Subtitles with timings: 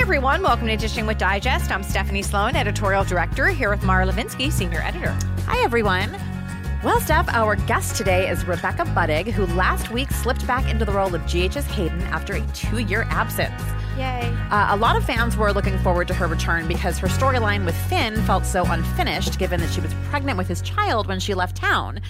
[0.00, 0.42] Hi, everyone.
[0.42, 1.70] Welcome to Dishing with Digest.
[1.70, 5.14] I'm Stephanie Sloane, editorial director, here with Mara Levinsky, senior editor.
[5.44, 6.18] Hi, everyone.
[6.82, 10.92] Well, Steph, our guest today is Rebecca Budig, who last week slipped back into the
[10.92, 13.62] role of GH's Hayden after a two year absence.
[13.98, 14.34] Yay.
[14.50, 17.76] Uh, a lot of fans were looking forward to her return because her storyline with
[17.76, 21.56] Finn felt so unfinished, given that she was pregnant with his child when she left
[21.56, 22.00] town.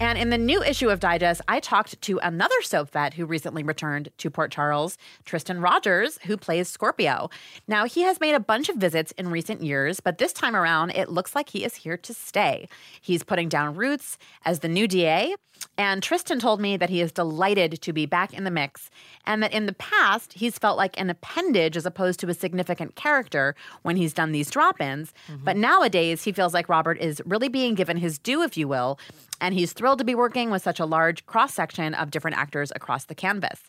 [0.00, 3.62] And in the new issue of Digest, I talked to another soap vet who recently
[3.62, 7.28] returned to Port Charles, Tristan Rogers, who plays Scorpio.
[7.68, 10.92] Now, he has made a bunch of visits in recent years, but this time around,
[10.92, 12.66] it looks like he is here to stay.
[12.98, 15.34] He's putting down roots as the new DA.
[15.76, 18.90] And Tristan told me that he is delighted to be back in the mix
[19.26, 22.96] and that in the past, he's felt like an appendage as opposed to a significant
[22.96, 25.12] character when he's done these drop ins.
[25.28, 25.44] Mm-hmm.
[25.44, 28.98] But nowadays, he feels like Robert is really being given his due, if you will,
[29.40, 32.72] and he's thrilled to be working with such a large cross section of different actors
[32.74, 33.60] across the canvas.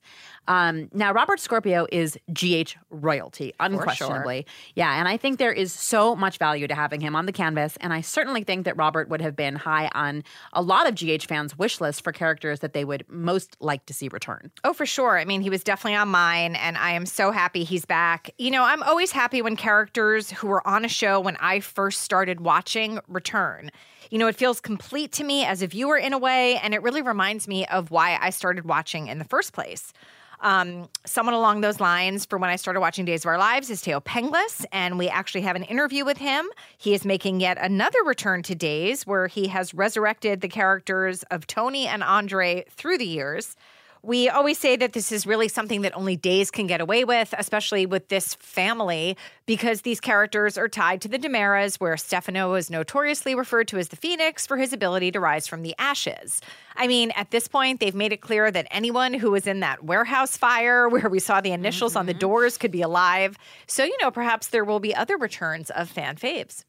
[0.47, 4.45] Um, now, Robert Scorpio is GH royalty, unquestionably.
[4.47, 4.73] Sure.
[4.75, 7.77] Yeah, and I think there is so much value to having him on the canvas,
[7.81, 10.23] and I certainly think that Robert would have been high on
[10.53, 13.93] a lot of GH fans' wish list for characters that they would most like to
[13.93, 14.51] see return.
[14.63, 15.17] Oh, for sure.
[15.17, 18.31] I mean, he was definitely on mine, and I am so happy he's back.
[18.37, 22.01] You know, I'm always happy when characters who were on a show when I first
[22.01, 23.71] started watching return.
[24.11, 26.83] You know, it feels complete to me as a viewer in a way, and it
[26.83, 29.93] really reminds me of why I started watching in the first place.
[30.41, 33.81] Um, someone along those lines for when I started watching Days of Our Lives is
[33.81, 36.49] Thaao Penghlis, and we actually have an interview with him.
[36.77, 41.47] He is making yet another return to Days where he has resurrected the characters of
[41.47, 43.55] Tony and Andre through the years.
[44.03, 47.35] We always say that this is really something that only Days can get away with,
[47.37, 52.71] especially with this family, because these characters are tied to the DiMeras, where Stefano is
[52.71, 56.41] notoriously referred to as the Phoenix for his ability to rise from the ashes.
[56.75, 59.83] I mean, at this point, they've made it clear that anyone who was in that
[59.83, 61.99] warehouse fire where we saw the initials mm-hmm.
[61.99, 62.19] on the mm-hmm.
[62.19, 63.37] doors could be alive.
[63.67, 66.63] So, you know, perhaps there will be other returns of fan faves.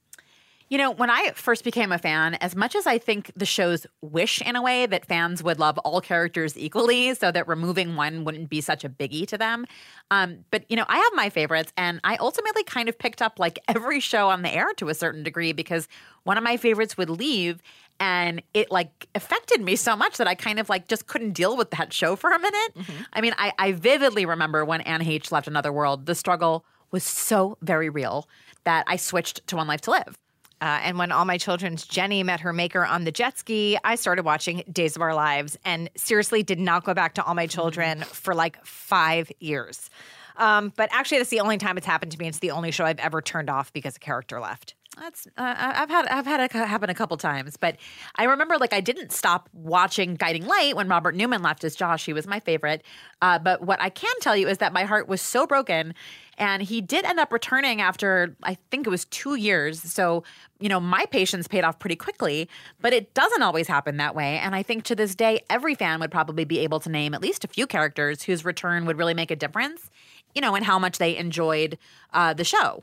[0.73, 3.87] You know, when I first became a fan, as much as I think the shows
[4.01, 8.25] wish in a way that fans would love all characters equally so that removing one
[8.25, 9.67] wouldn't be such a biggie to them.
[10.11, 13.39] Um, but, you know, I have my favorites, and I ultimately kind of picked up
[13.39, 15.89] like every show on the air to a certain degree because
[16.23, 17.61] one of my favorites would leave
[18.01, 21.55] and it like affected me so much that I kind of like just couldn't deal
[21.55, 22.75] with that show for a minute.
[22.79, 23.03] Mm-hmm.
[23.13, 27.05] I mean, I, I vividly remember when Anne Heche left Another World, the struggle was
[27.05, 28.27] so very real
[28.65, 30.17] that I switched to One Life to Live.
[30.63, 33.97] Uh, and when all my children's Jenny met her maker on the jet ski, I
[33.97, 37.49] started watching Days of Our Lives and seriously did not go back to All My
[37.49, 39.91] Children for like five years.
[40.37, 42.29] Um, but actually, that's the only time it's happened to me.
[42.29, 44.75] It's the only show I've ever turned off because a character left.
[44.99, 47.77] That's uh, I've had I've had it happen a couple times, but
[48.17, 52.05] I remember like I didn't stop watching Guiding Light when Robert Newman left as Josh.
[52.05, 52.83] He was my favorite.
[53.23, 55.95] Uh, but what I can tell you is that my heart was so broken,
[56.37, 59.81] and he did end up returning after I think it was two years.
[59.81, 60.25] So
[60.61, 62.49] you know my patience paid off pretty quickly,
[62.81, 64.39] but it doesn't always happen that way.
[64.39, 67.23] And I think to this day, every fan would probably be able to name at
[67.23, 69.91] least a few characters whose return would really make a difference.
[70.35, 71.77] You know, and how much they enjoyed
[72.15, 72.83] uh, the show.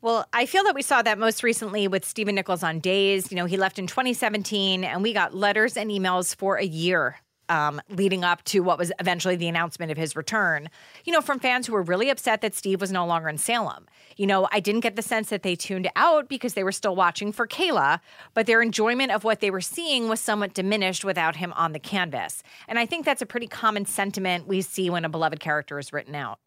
[0.00, 3.32] Well, I feel that we saw that most recently with Stephen Nichols on Days.
[3.32, 7.16] You know, he left in 2017, and we got letters and emails for a year
[7.48, 10.68] um, leading up to what was eventually the announcement of his return,
[11.04, 13.86] you know, from fans who were really upset that Steve was no longer in Salem.
[14.16, 16.94] You know, I didn't get the sense that they tuned out because they were still
[16.94, 18.00] watching for Kayla,
[18.34, 21.78] but their enjoyment of what they were seeing was somewhat diminished without him on the
[21.78, 22.42] canvas.
[22.66, 25.92] And I think that's a pretty common sentiment we see when a beloved character is
[25.92, 26.38] written out.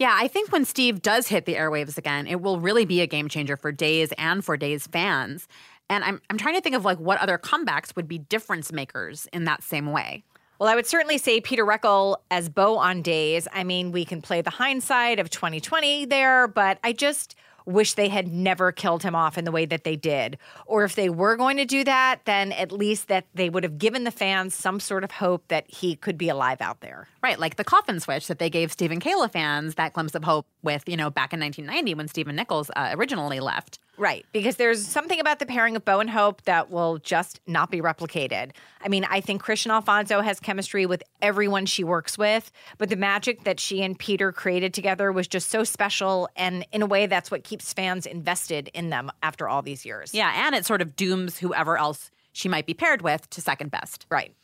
[0.00, 3.06] Yeah, I think when Steve does hit the airwaves again, it will really be a
[3.06, 5.46] game changer for Days and for Days fans.
[5.90, 9.28] And I'm I'm trying to think of like what other comebacks would be difference makers
[9.30, 10.24] in that same way.
[10.58, 13.46] Well, I would certainly say Peter Reckell as Bo on Days.
[13.52, 17.34] I mean, we can play the hindsight of 2020 there, but I just
[17.66, 20.38] wish they had never killed him off in the way that they did.
[20.66, 23.78] Or if they were going to do that, then at least that they would have
[23.78, 27.08] given the fans some sort of hope that he could be alive out there.
[27.22, 30.46] Right, like the coffin switch that they gave Stephen Kayla fans that glimpse of hope
[30.62, 33.78] with, you know, back in 1990 when Stephen Nichols uh, originally left.
[34.00, 37.70] Right, because there's something about the pairing of Bo and Hope that will just not
[37.70, 38.52] be replicated.
[38.80, 42.96] I mean, I think Kristian Alfonso has chemistry with everyone she works with, but the
[42.96, 46.30] magic that she and Peter created together was just so special.
[46.34, 50.14] And in a way, that's what keeps fans invested in them after all these years.
[50.14, 53.70] Yeah, and it sort of dooms whoever else she might be paired with to second
[53.70, 54.06] best.
[54.08, 54.34] Right.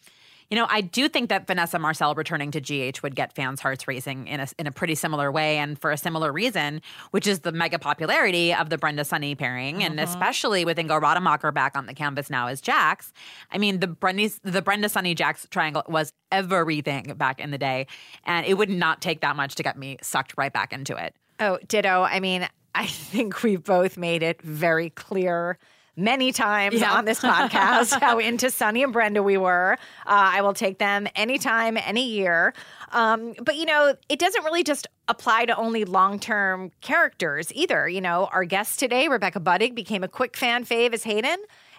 [0.51, 3.89] You know, I do think that Vanessa Marcil returning to GH would get fans' hearts
[3.89, 7.41] racing in a, in a pretty similar way and for a similar reason, which is
[7.41, 10.09] the mega popularity of the Brenda Sonny pairing, and mm-hmm.
[10.09, 13.13] especially with Ingo Rademacher back on the canvas now as Jax.
[13.51, 17.87] I mean, the Brenda, the Brenda Sonny Jax triangle was everything back in the day,
[18.25, 21.15] and it would not take that much to get me sucked right back into it.
[21.41, 22.03] Oh, ditto.
[22.03, 25.59] I mean, I think we both made it very clear
[25.97, 26.93] many times Yeah.
[26.93, 29.79] on this podcast how into Sonny and Brenda we were.
[30.07, 32.53] Uh, I will take them anytime, any year.
[32.93, 37.89] Um, but, you know, it doesn't really just apply to only long term characters either.
[37.89, 41.39] You know, our guest today, Rebecca Budig, became a quick fan fave as Hayden,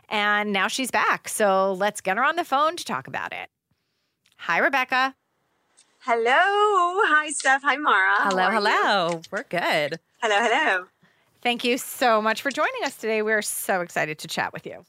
[0.10, 1.30] and now she's back.
[1.30, 3.50] So let's get her on the phone to talk about it.
[4.38, 5.16] Hi, Rebecca.
[6.00, 6.32] Hello.
[7.08, 7.64] Hi, Steph.
[7.64, 8.16] Hi, Mara.
[8.18, 8.52] How Hello, you?
[8.54, 9.22] hello.
[9.32, 10.00] We're good.
[10.22, 10.86] Hello, hello.
[11.48, 13.22] Thank you so much for joining us today.
[13.22, 14.84] We're so excited to chat with you.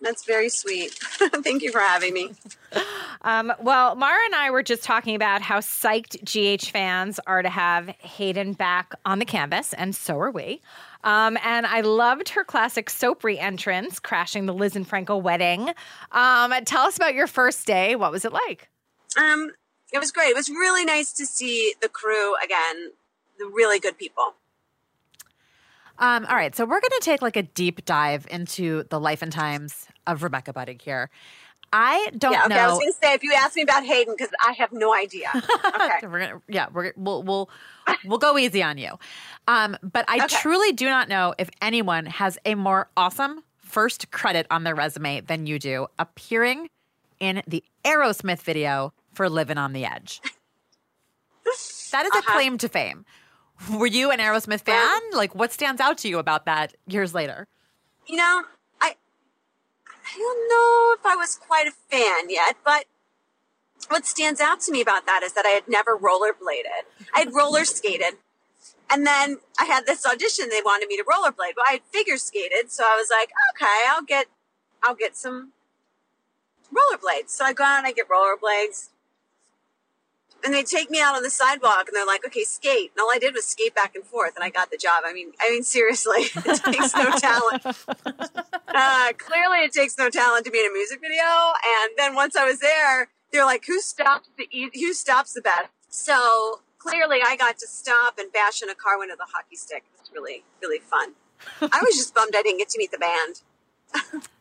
[0.00, 0.94] That's very sweet.
[0.94, 2.32] Thank you for having me.
[3.20, 7.50] Um, well, Mara and I were just talking about how psyched GH fans are to
[7.50, 10.62] have Hayden back on the canvas, and so are we.
[11.04, 15.74] Um, and I loved her classic soap re-entrance, crashing the Liz and Franco wedding.
[16.12, 17.96] Um, tell us about your first day.
[17.96, 18.70] What was it like?
[19.18, 19.52] Um,
[19.92, 20.30] it was great.
[20.30, 22.92] It was really nice to see the crew again.
[23.38, 24.36] The really good people.
[26.00, 29.22] Um, all right, so we're going to take like a deep dive into the life
[29.22, 31.10] and times of Rebecca Budig here.
[31.72, 32.46] I don't Yeah.
[32.46, 32.58] Okay.
[32.58, 34.94] I was going to say if you ask me about Hayden, because I have no
[34.94, 35.28] idea.
[35.74, 36.06] Okay.
[36.06, 37.50] We're gonna, yeah, we're we'll we'll
[38.04, 38.98] we'll go easy on you.
[39.46, 40.26] Um, but I Okay.
[40.26, 45.20] truly do not know if anyone has a more awesome first credit on their resume
[45.20, 46.70] than you do, appearing
[47.20, 50.20] in the Aerosmith video for "Living on the Edge."
[51.92, 52.32] That is a Uh-huh.
[52.34, 53.04] claim to fame.
[53.68, 55.00] Were you an Aerosmith fan?
[55.12, 57.46] like, what stands out to you about that years later?
[58.06, 58.42] you know,
[58.80, 58.94] I
[59.86, 62.84] I don't know if I was quite a fan yet, but
[63.88, 66.84] what stands out to me about that is that I had never rollerbladed.
[67.14, 68.14] I had roller skated.
[68.92, 72.16] And then I had this audition they wanted me to rollerblade, but I had figure
[72.16, 74.26] skated, so I was like, okay, I'll get
[74.82, 75.52] I'll get some
[76.74, 77.30] rollerblades.
[77.30, 78.88] So I go out and I get rollerblades.
[80.44, 82.92] And they take me out on the sidewalk and they're like, okay, skate.
[82.94, 85.02] And all I did was skate back and forth and I got the job.
[85.04, 87.66] I mean, I mean, seriously, it takes no talent.
[88.72, 91.24] Uh, clearly it takes no talent to be in a music video.
[91.24, 95.68] And then once I was there, they're like, who stops the, who stops the best?
[95.88, 99.56] So clearly I got to stop and bash in a car window with a hockey
[99.56, 99.84] stick.
[99.92, 101.14] It was really, really fun.
[101.60, 103.42] I was just bummed I didn't get to meet the band.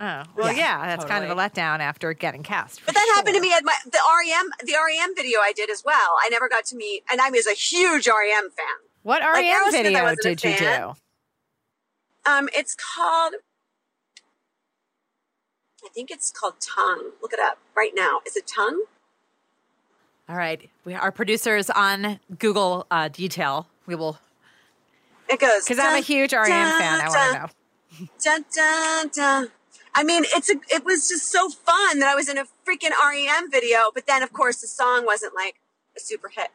[0.02, 2.82] Oh, well, yeah, that's kind of a letdown after getting cast.
[2.86, 5.84] But that happened to me at my the REM the REM video I did as
[5.84, 6.16] well.
[6.22, 8.66] I never got to meet, and I was a huge REM fan.
[9.04, 10.94] What Like REM I video did you do?
[12.26, 13.34] Um, it's called.
[15.84, 17.12] I think it's called Tongue.
[17.22, 18.20] Look it up right now.
[18.26, 18.84] Is it Tongue?
[20.28, 23.68] All right, we our producers on Google uh, detail.
[23.86, 24.20] We will.
[25.28, 27.02] It goes Because I'm a huge REM fan.
[27.02, 27.50] I want to know.
[28.24, 29.48] Dun, dun, dun.
[29.96, 32.92] I mean, it's a, it was just so fun that I was in a freaking
[33.04, 35.56] REM video, but then of course the song wasn't like
[35.98, 36.50] a super hit.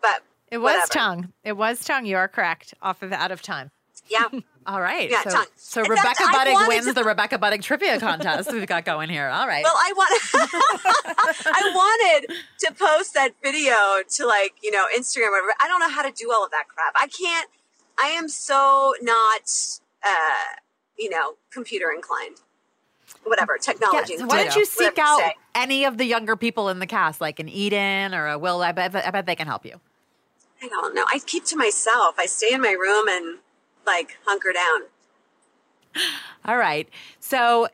[0.00, 0.92] But It was whatever.
[0.92, 1.32] tongue.
[1.44, 2.06] It was tongue.
[2.06, 2.74] You are correct.
[2.82, 3.70] Off of out of time.
[4.08, 4.28] Yeah.
[4.68, 5.46] All right, Yeah, so, tongue.
[5.56, 9.28] so In Rebecca fact, wins to- the Rebecca Budig trivia contest we've got going here.
[9.28, 9.62] All right.
[9.62, 10.20] Well, I want
[11.46, 13.76] I wanted to post that video
[14.16, 15.54] to like, you know, Instagram or whatever.
[15.60, 16.94] I don't know how to do all of that crap.
[16.96, 17.48] I can't
[18.00, 20.56] I am so not uh,
[20.98, 22.36] you know, computer inclined.
[23.22, 24.16] Whatever, Yeah, technology.
[24.16, 25.20] so why don't you seek out
[25.54, 28.62] any of the younger people in the cast, like an Eden or a Will?
[28.62, 29.80] I bet, I bet they can help you.
[30.60, 31.04] I don't know.
[31.12, 32.16] I keep to myself.
[32.18, 33.38] I stay in my room and
[33.86, 34.82] like hunker down.
[36.44, 36.88] All right.
[37.20, 37.68] So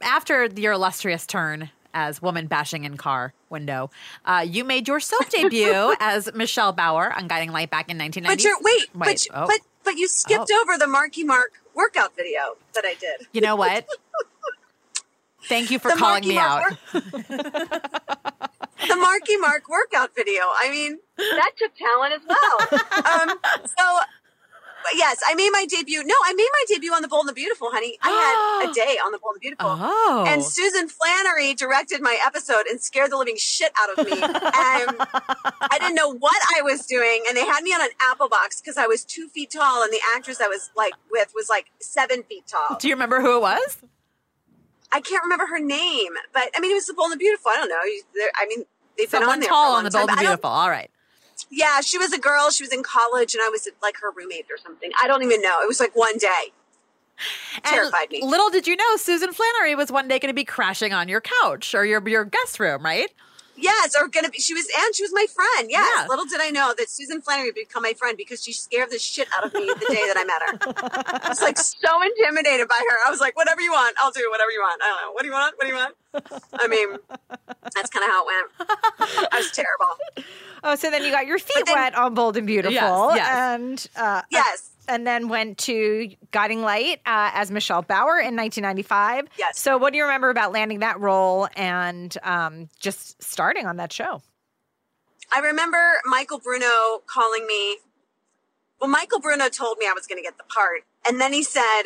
[0.00, 3.90] after your illustrious turn as woman bashing in car window.
[4.24, 8.34] Uh, you made your soap debut as Michelle Bauer on Guiding Light back in 1990.
[8.34, 9.46] But you're wait, Wait, but oh.
[9.46, 13.26] but but you skipped over the Marky Mark workout video that I did.
[13.32, 13.86] You know what?
[15.48, 16.60] Thank you for The calling Marky me out.
[16.60, 16.78] Mark
[18.88, 20.42] the Marky Mark workout video.
[20.42, 22.80] I mean, that took talent as well.
[23.02, 23.28] Um,
[23.66, 24.06] so, but
[24.94, 26.02] yes, I made my debut.
[26.04, 27.98] No, I made my debut on The Bold and the Beautiful, honey.
[28.02, 29.66] I had a day on The Bold and the Beautiful.
[29.68, 30.24] Oh.
[30.26, 34.12] And Susan Flannery directed my episode and scared the living shit out of me.
[34.12, 37.22] and I didn't know what I was doing.
[37.28, 39.92] And they had me on an apple box because I was two feet tall, and
[39.92, 42.76] the actress I was like with was like seven feet tall.
[42.78, 43.78] Do you remember who it was?
[44.92, 47.50] I can't remember her name, but I mean, it was The Bold and the Beautiful.
[47.50, 47.80] I don't know.
[48.36, 48.64] I mean,
[48.98, 50.50] they've been Someone on there tall on the Bold and the Beautiful.
[50.50, 50.90] All right.
[51.50, 52.50] Yeah, she was a girl.
[52.50, 54.90] She was in college, and I was like her roommate or something.
[55.00, 55.60] I don't even know.
[55.62, 56.52] It was like one day.
[57.64, 58.20] Terrified me.
[58.22, 61.20] Little did you know, Susan Flannery was one day going to be crashing on your
[61.20, 63.12] couch or your your guest room, right?
[63.56, 64.38] Yes, or gonna be.
[64.38, 65.70] She was, and she was my friend.
[65.70, 65.86] Yes.
[65.96, 66.06] Yeah.
[66.08, 68.98] Little did I know that Susan Flannery would become my friend because she scared the
[68.98, 71.22] shit out of me the day that I met her.
[71.24, 72.96] I was like so intimidated by her.
[73.06, 74.80] I was like, whatever you want, I'll do whatever you want.
[74.82, 75.12] I don't know.
[75.12, 75.54] What do you want?
[75.58, 75.94] What do you want?
[76.54, 76.96] I mean,
[77.74, 79.28] that's kind of how it went.
[79.32, 80.26] I was terrible.
[80.64, 83.28] Oh, so then you got your feet then- wet on Bold and Beautiful, Yes, yes.
[83.30, 84.70] and uh, Yes.
[84.88, 89.28] And then went to Guiding Light uh, as Michelle Bauer in 1995.
[89.38, 89.58] Yes.
[89.58, 93.92] So, what do you remember about landing that role and um, just starting on that
[93.92, 94.22] show?
[95.32, 97.78] I remember Michael Bruno calling me.
[98.80, 100.82] Well, Michael Bruno told me I was going to get the part.
[101.06, 101.82] And then he said,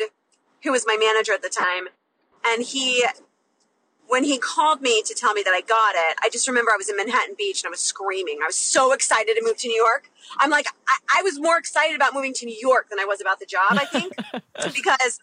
[0.63, 1.87] who was my manager at the time,
[2.45, 3.05] and he,
[4.07, 6.77] when he called me to tell me that I got it, I just remember I
[6.77, 8.39] was in Manhattan Beach and I was screaming.
[8.41, 10.09] I was so excited to move to New York.
[10.39, 13.21] I'm like, I, I was more excited about moving to New York than I was
[13.21, 14.13] about the job, I think,
[14.73, 15.19] because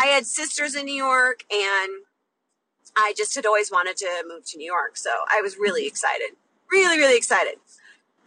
[0.00, 2.04] I had sisters in New York and
[2.96, 4.96] I just had always wanted to move to New York.
[4.96, 6.30] So I was really excited,
[6.70, 7.54] really, really excited.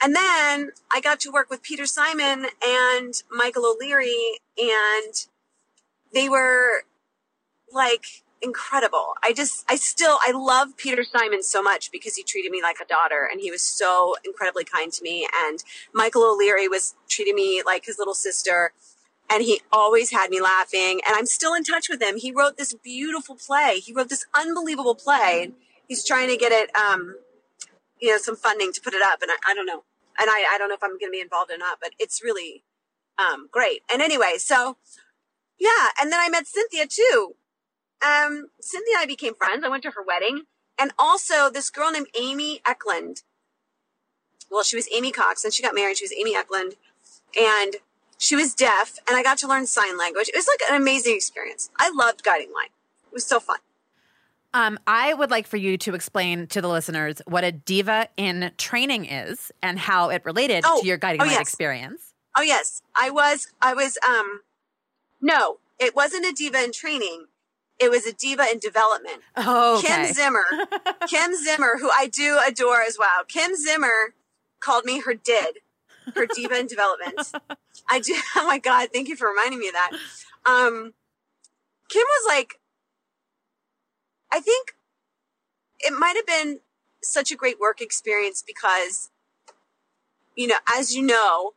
[0.02, 5.14] And then I got to work with Peter Simon and Michael O'Leary, and
[6.12, 6.84] they were
[7.72, 9.14] like incredible.
[9.24, 12.78] I just, I still, I love Peter Simon so much because he treated me like
[12.82, 15.28] a daughter and he was so incredibly kind to me.
[15.46, 18.74] And Michael O'Leary was treating me like his little sister.
[19.30, 21.00] And he always had me laughing.
[21.08, 22.18] And I'm still in touch with him.
[22.18, 23.80] He wrote this beautiful play.
[23.80, 25.52] He wrote this unbelievable play.
[25.88, 27.16] He's trying to get it, um,
[28.00, 29.22] you know, some funding to put it up.
[29.22, 29.84] And I, I don't know.
[30.20, 32.22] And I, I don't know if I'm going to be involved or not, but it's
[32.22, 32.64] really
[33.18, 33.84] um, great.
[33.92, 34.78] And anyway, so
[35.58, 35.90] yeah.
[36.02, 37.36] And then I met Cynthia too.
[38.06, 39.64] Um, Cynthia and I became friends.
[39.64, 40.44] I went to her wedding.
[40.80, 43.24] And also this girl named Amy Ecklund.
[44.50, 45.98] Well, she was Amy Cox and she got married.
[45.98, 46.74] She was Amy Ecklund.
[47.40, 47.76] And
[48.18, 50.30] she was deaf and I got to learn sign language.
[50.30, 51.70] It was like an amazing experience.
[51.78, 52.72] I loved guiding light.
[53.08, 53.58] It was so fun.
[54.54, 58.52] Um, I would like for you to explain to the listeners what a diva in
[58.58, 61.42] training is and how it related Oh, to your guiding oh, light yes.
[61.42, 62.14] experience.
[62.38, 63.48] Oh yes, I was.
[63.62, 63.98] I was.
[64.08, 64.42] Um,
[65.22, 67.28] no, it wasn't a diva in training.
[67.82, 69.22] It was a diva in development.
[69.36, 69.88] Oh, okay.
[69.88, 70.46] Kim Zimmer,
[71.10, 73.24] Kim Zimmer, who I do adore as well.
[73.28, 74.14] Kim Zimmer
[74.60, 75.58] called me her did,
[76.14, 77.32] her diva in development.
[77.90, 78.16] I do.
[78.36, 78.90] Oh my god!
[78.94, 79.92] Thank you for reminding me of that.
[80.46, 80.94] Um,
[81.90, 82.60] Kim was like,
[84.32, 84.74] I think
[85.80, 86.60] it might have been
[87.04, 89.10] such a great work experience because,
[90.36, 91.54] you know, as you know,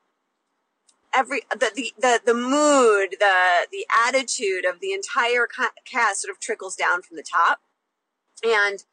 [1.14, 5.46] every the the the, the mood, the the attitude of the entire
[5.84, 7.60] cast sort of trickles down from the top,
[8.44, 8.84] and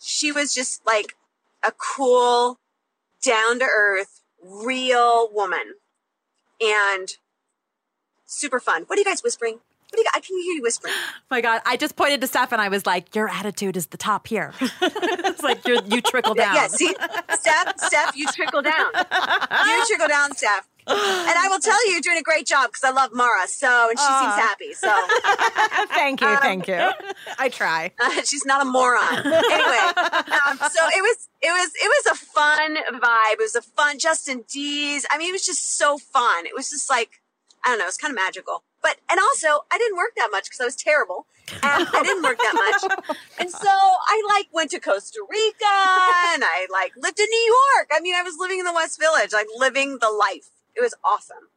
[0.00, 1.16] she was just like
[1.64, 2.58] a cool,
[3.22, 5.74] down to earth, real woman,
[6.60, 7.16] and
[8.26, 8.84] super fun.
[8.86, 9.54] What are you guys whispering?
[9.54, 10.06] What do you?
[10.14, 10.94] I can hear you whispering.
[11.30, 13.98] my God, I just pointed to Steph and I was like, "Your attitude is the
[13.98, 16.54] top here." it's like you you trickle down.
[16.54, 16.94] Yeah, see,
[17.34, 18.90] Steph, Steph, you trickle down.
[19.66, 20.66] You trickle down, Steph.
[20.86, 20.96] And
[21.38, 23.46] I will tell you, you're doing a great job because I love Mara.
[23.46, 24.72] So, and she seems happy.
[24.74, 24.92] So,
[25.94, 26.90] thank you, thank you.
[27.38, 27.92] I try.
[28.24, 29.18] she's not a moron.
[29.18, 29.80] Anyway,
[30.48, 33.32] um, so it was, it was, it was a fun vibe.
[33.34, 35.06] It was a fun Justin D's.
[35.10, 36.46] I mean, it was just so fun.
[36.46, 37.20] It was just like,
[37.64, 38.64] I don't know, it was kind of magical.
[38.82, 41.26] But, and also, I didn't work that much because I was terrible.
[41.62, 43.16] And I didn't work that much.
[43.38, 45.74] And so I like went to Costa Rica
[46.34, 47.90] and I like lived in New York.
[47.92, 50.48] I mean, I was living in the West Village, like living the life.
[50.76, 51.48] It was awesome.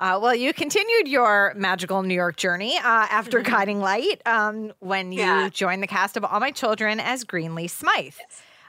[0.00, 5.12] Uh, well, you continued your magical New York journey uh, after Guiding Light um, when
[5.12, 5.48] you Yeah.
[5.50, 8.16] joined the cast of All My Children as Greenlee Smythe.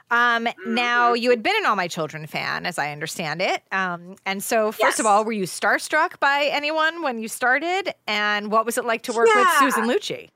[0.08, 3.64] Um, Now, you had been an All My Children fan, as I understand it.
[3.72, 7.92] Um, and so, first of all, were you starstruck by anyone when you started?
[8.06, 10.30] And what was it like to work with Susan Lucci?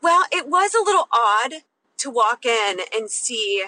[0.00, 1.62] Well, it was a little odd
[1.98, 3.64] to walk in and see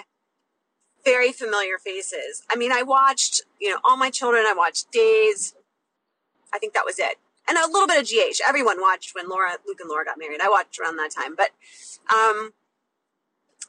[1.03, 2.43] very familiar faces.
[2.51, 5.55] I mean, I watched, you know, all my children, I watched Days.
[6.53, 7.15] I think that was it.
[7.47, 8.41] And a little bit of GH.
[8.47, 10.41] Everyone watched when Laura, Luke and Laura got married.
[10.41, 11.35] I watched around that time.
[11.35, 11.51] But,
[12.13, 12.53] um,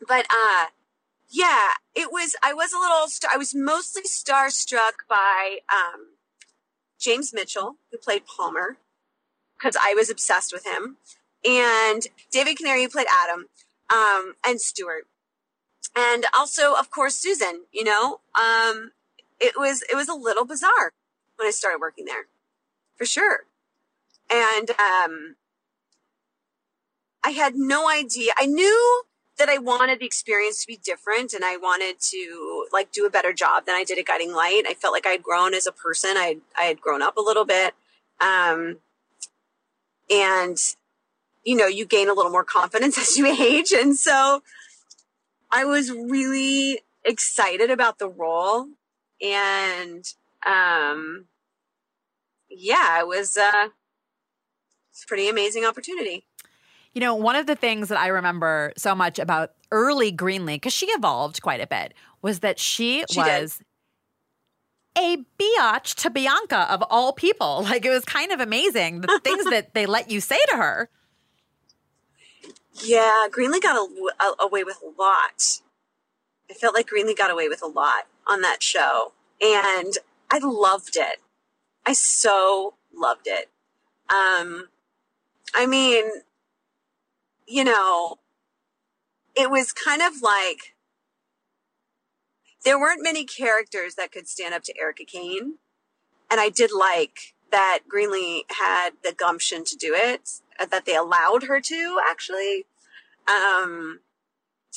[0.06, 0.66] but, uh,
[1.30, 6.08] yeah, it was, I was a little, I was mostly starstruck by, um,
[6.99, 8.76] James Mitchell, who played Palmer,
[9.58, 10.99] because I was obsessed with him,
[11.49, 13.46] and David Canary, who played Adam,
[13.92, 15.06] um, and Stuart
[15.97, 18.92] and also of course Susan, you know, um,
[19.40, 20.92] it was, it was a little bizarre
[21.37, 22.26] when I started working there
[22.97, 23.40] for sure.
[24.32, 25.37] And, um,
[27.23, 28.32] I had no idea.
[28.38, 29.02] I knew
[29.38, 33.11] that I wanted the experience to be different and I wanted to like do a
[33.11, 34.64] better job than I did at Guiding Light.
[34.68, 36.12] I felt like I had grown as a person.
[36.16, 37.75] I, I had grown up a little bit.
[38.20, 38.78] Um,
[40.11, 40.59] and
[41.44, 43.73] you know, you gain a little more confidence as you age.
[43.73, 44.42] And so,
[45.52, 48.66] I was really excited about the role
[49.23, 50.04] and
[50.47, 51.26] um
[52.49, 53.69] yeah, it was uh
[54.90, 56.26] it's a pretty amazing opportunity.
[56.92, 60.73] You know, one of the things that I remember so much about early Greenlee, because
[60.73, 63.61] she evolved quite a bit, was that she, She was
[64.99, 67.64] a biatch to Bianca of all people.
[67.71, 70.88] Like it was kind of amazing the things that they let you say to her.
[72.75, 75.61] Yeah, Greenlee got a, a- away with a lot.
[76.50, 79.95] I felt like Greenlee got away with a lot on that show, and
[80.31, 81.19] I loved it.
[81.87, 83.49] I so loved it.
[84.09, 84.69] Um,
[85.55, 86.05] I mean,
[87.47, 88.19] you know,
[89.37, 90.75] it was kind of like
[92.65, 95.55] there weren't many characters that could stand up to Erica Kane,
[96.31, 101.45] and I did like that Greenlee had the gumption to do it, that they allowed
[101.45, 102.67] her to actually
[103.26, 104.00] um,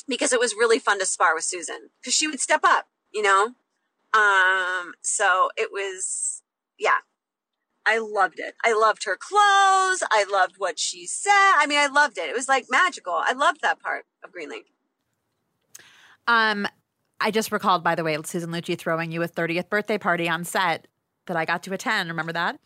[0.07, 3.21] because it was really fun to spar with Susan because she would step up, you
[3.21, 3.53] know.
[4.13, 6.43] Um, so it was,
[6.77, 6.97] yeah,
[7.85, 8.55] I loved it.
[8.63, 10.03] I loved her clothes.
[10.11, 11.31] I loved what she said.
[11.31, 12.29] I mean, I loved it.
[12.29, 13.13] It was like magical.
[13.13, 14.65] I loved that part of Greenlee.
[16.27, 16.67] Um,
[17.19, 20.43] I just recalled, by the way, Susan Lucci throwing you a 30th birthday party on
[20.43, 20.87] set
[21.25, 22.09] that I got to attend.
[22.09, 22.59] Remember that?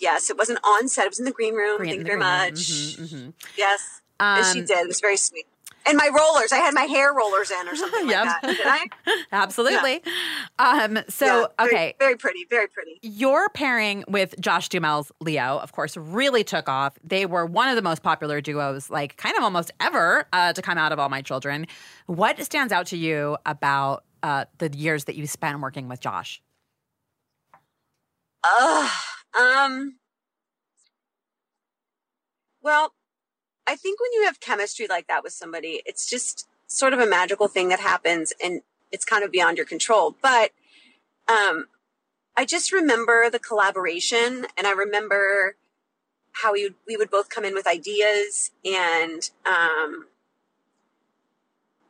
[0.00, 1.06] Yes, it wasn't on set.
[1.06, 1.78] It was in the green room.
[1.78, 2.54] Green- Thank you very much.
[2.54, 3.32] Mhm, mhm.
[3.56, 4.78] Yes, and she Um, did.
[4.78, 5.46] It was very sweet.
[5.86, 6.50] And my rollers.
[6.50, 8.24] I had my hair rollers in or something Yep.
[8.24, 8.56] like that.
[8.56, 8.86] Did I?
[9.32, 10.02] Absolutely.
[10.58, 11.94] Um, so, Yeah, very- okay.
[11.98, 12.46] Very pretty.
[12.48, 12.98] Very pretty.
[13.02, 16.94] Your pairing with Josh Duhamel's Leo, of course, really took off.
[17.04, 20.62] They were one of the most popular duos, like kind of almost ever, uh, to
[20.62, 21.66] come out of All My Children.
[22.06, 26.40] What stands out to you about uh, the years that you spent working with Josh?
[28.42, 28.90] Ugh.
[29.38, 29.96] Um.
[32.62, 32.94] Well,
[33.66, 37.06] I think when you have chemistry like that with somebody, it's just sort of a
[37.06, 40.16] magical thing that happens, and it's kind of beyond your control.
[40.22, 40.52] But,
[41.28, 41.66] um,
[42.36, 45.56] I just remember the collaboration, and I remember
[46.32, 50.06] how we would, we would both come in with ideas, and um,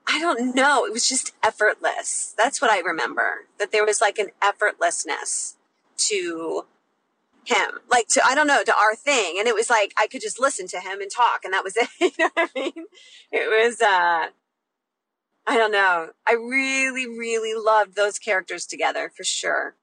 [0.07, 2.35] I don't know, it was just effortless.
[2.37, 3.47] That's what I remember.
[3.59, 5.55] That there was like an effortlessness
[5.97, 6.67] to
[7.49, 9.37] him like to i don't know to our thing.
[9.39, 11.77] And it was like i could just listen to him and talk and that was
[11.79, 12.87] it you know what i mean?
[13.33, 14.29] It was uh
[15.47, 16.11] i don't know.
[16.27, 19.77] I really really loved those characters together for sure.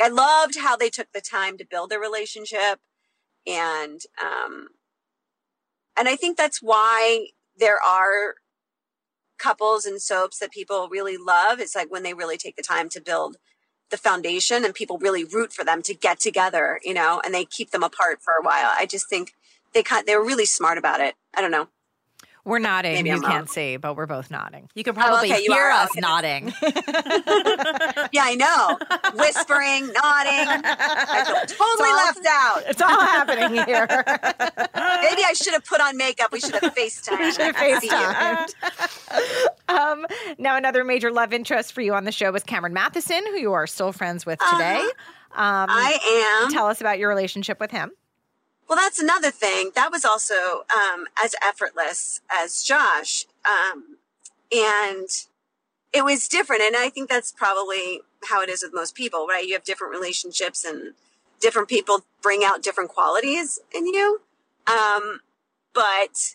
[0.00, 2.80] I loved how they took the time to build their relationship
[3.46, 4.68] and um
[5.98, 8.34] and i think that's why there are
[9.38, 11.60] couples and soaps that people really love.
[11.60, 13.36] It's like when they really take the time to build
[13.90, 17.44] the foundation and people really root for them to get together, you know, and they
[17.44, 18.72] keep them apart for a while.
[18.76, 19.34] I just think
[19.74, 21.14] they kind they were really smart about it.
[21.36, 21.68] I don't know.
[22.46, 22.94] We're nodding.
[22.94, 23.46] Maybe you I'm can't wrong.
[23.48, 24.70] see, but we're both nodding.
[24.74, 26.00] You can probably okay, you hear us Okay.
[26.00, 26.54] nodding.
[28.12, 28.78] Yeah, I know.
[29.14, 30.62] Whispering, nodding.
[30.64, 32.62] I totally all- left out.
[32.68, 33.86] It's all happening here.
[33.88, 36.30] Maybe I should have put on makeup.
[36.32, 37.18] We should have FaceTime.
[37.18, 38.54] We should have FaceTimed.
[39.68, 40.06] um,
[40.38, 43.52] now, another major love interest for you on the show was Cameron Mathison, who you
[43.54, 44.80] are still friends with today.
[45.34, 46.52] Um, I am.
[46.52, 47.90] tell us about your relationship with him.
[48.68, 49.70] Well, that's another thing.
[49.74, 53.24] That was also um, as effortless as Josh.
[53.44, 53.98] Um,
[54.52, 55.08] and
[55.92, 56.62] it was different.
[56.62, 59.46] And I think that's probably how it is with most people, right?
[59.46, 60.94] You have different relationships and
[61.40, 64.20] different people bring out different qualities in you.
[64.66, 65.20] Um,
[65.72, 66.34] but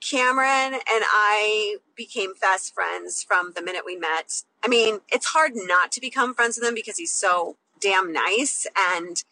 [0.00, 4.42] Cameron and I became fast friends from the minute we met.
[4.64, 8.66] I mean, it's hard not to become friends with him because he's so damn nice
[8.76, 9.24] and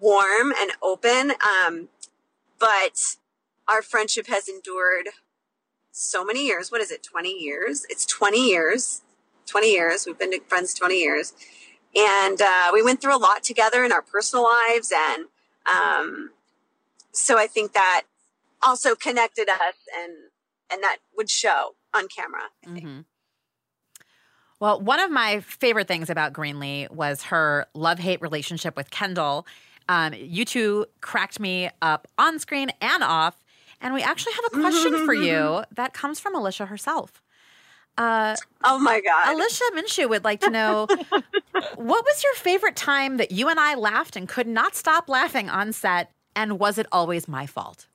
[0.00, 1.32] warm and open.
[1.42, 1.88] Um,
[2.58, 3.16] but
[3.68, 5.08] our friendship has endured
[5.92, 6.70] so many years.
[6.70, 7.02] What is it?
[7.02, 7.86] 20 years?
[7.88, 9.02] It's 20 years.
[9.46, 10.06] 20 years.
[10.06, 11.32] We've been friends 20 years.
[11.94, 14.92] And uh, we went through a lot together in our personal lives.
[14.94, 15.26] And
[15.72, 16.30] um,
[17.12, 18.02] so I think that
[18.62, 20.12] also connected us and,
[20.70, 22.42] and that would show on camera.
[22.66, 23.00] Mm-hmm.
[24.58, 29.46] Well, one of my favorite things about Greenlee was her love hate relationship with Kendall.
[29.88, 33.42] Um, you two cracked me up on screen and off.
[33.80, 37.22] And we actually have a question for you that comes from Alicia herself.
[37.98, 39.34] Uh, oh my God.
[39.34, 40.86] Alicia Minshew would like to know
[41.76, 45.48] what was your favorite time that you and I laughed and could not stop laughing
[45.48, 46.10] on set?
[46.34, 47.86] And was it always my fault?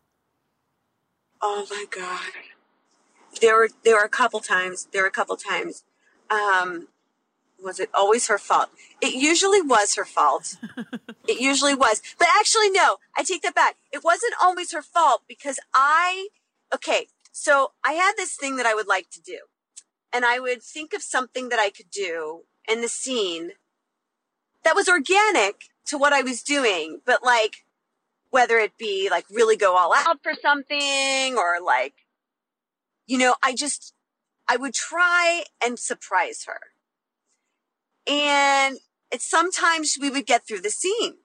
[1.42, 2.32] Oh my God.
[3.42, 5.84] There were, there were a couple times, there were a couple times.
[6.30, 6.88] Um,
[7.62, 8.70] was it always her fault?
[9.02, 10.58] It usually was her fault.
[11.28, 12.02] it usually was.
[12.18, 13.78] But actually, no, I take that back.
[13.92, 16.30] It wasn't always her fault because I,
[16.74, 19.40] okay, so I had this thing that I would like to do
[20.14, 23.52] and I would think of something that I could do in the scene
[24.64, 27.66] that was organic to what I was doing, but like
[28.30, 31.94] whether it be like really go all out for something or like,
[33.08, 33.94] you know, I just,
[34.48, 36.60] I would try and surprise her.
[38.10, 38.78] And
[39.12, 41.16] it's sometimes we would get through the scene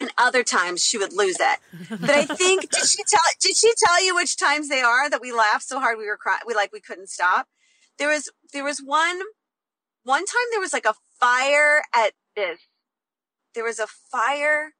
[0.00, 1.58] and other times she would lose it.
[1.88, 5.20] But I think did she tell did she tell you which times they are that
[5.20, 7.48] we laughed so hard we were crying we like we couldn't stop?
[7.98, 9.20] There was there was one
[10.04, 12.58] one time there was like a fire at this.
[13.54, 14.72] There was a fire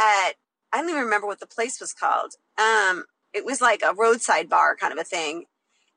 [0.00, 0.32] at
[0.72, 2.34] I don't even remember what the place was called.
[2.58, 5.44] Um, it was like a roadside bar kind of a thing,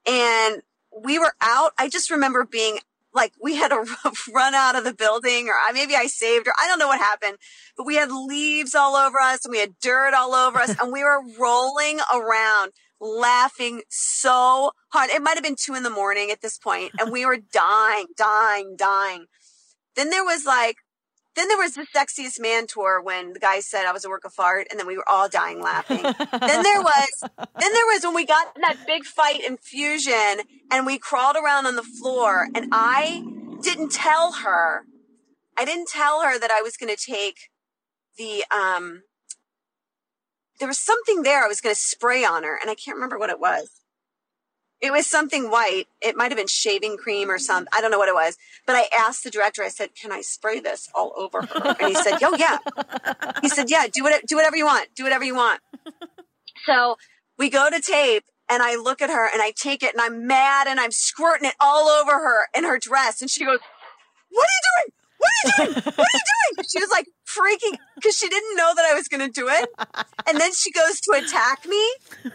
[0.08, 0.62] and
[1.04, 1.72] we were out.
[1.78, 2.80] I just remember being
[3.14, 3.86] like we had to
[4.34, 6.54] run out of the building, or maybe I saved her.
[6.60, 7.38] I don't know what happened,
[7.78, 10.92] but we had leaves all over us, and we had dirt all over us, and
[10.92, 15.10] we were rolling around laughing so hard.
[15.10, 18.08] It might have been two in the morning at this point, and we were dying,
[18.18, 19.26] dying, dying.
[19.96, 20.78] Then there was like,
[21.36, 24.26] then there was the sexiest man tour when the guy said I was a work
[24.26, 26.02] of art, and then we were all dying laughing.
[26.02, 30.42] then there was, then there was when we got in that big fight in Fusion,
[30.72, 33.24] and we crawled around on the floor, and I
[33.62, 34.86] didn't tell her,
[35.58, 37.50] I didn't tell her that I was going to take
[38.18, 39.04] the um
[40.60, 43.18] there was something there I was going to spray on her, and I can't remember
[43.18, 43.83] what it was.
[44.84, 45.86] It was something white.
[46.02, 47.70] It might have been shaving cream or something.
[47.74, 48.38] I don't know what it was.
[48.68, 51.76] But I asked the director, I said, Can I spray this all over her?
[51.80, 52.58] And he said, Oh, yeah.
[53.42, 54.94] He said, Yeah, do, it, do whatever you want.
[54.94, 55.62] Do whatever you want.
[56.66, 56.98] So
[57.38, 60.28] we go to tape, and I look at her and I take it, and I'm
[60.28, 63.22] mad, and I'm squirting it all over her in her dress.
[63.22, 63.60] And she goes,
[64.32, 65.03] What are you doing?
[65.24, 65.84] What are you doing?
[65.84, 66.68] What are you doing?
[66.70, 69.70] She was like freaking because she didn't know that I was going to do it.
[70.28, 71.84] And then she goes to attack me.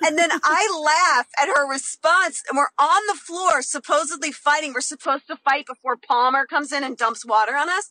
[0.02, 2.42] And then I laugh at her response.
[2.48, 4.72] And we're on the floor, supposedly fighting.
[4.74, 7.90] We're supposed to fight before Palmer comes in and dumps water on us.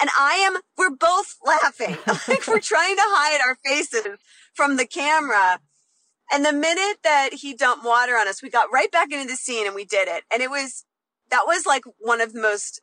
[0.00, 1.96] And I am, we're both laughing.
[2.28, 4.18] like we're trying to hide our faces
[4.54, 5.60] from the camera.
[6.32, 9.36] And the minute that he dumped water on us, we got right back into the
[9.36, 10.24] scene and we did it.
[10.32, 10.84] And it was,
[11.30, 12.80] that was like one of the most